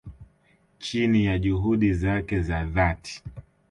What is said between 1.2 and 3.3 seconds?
ya juhudi zake za dhati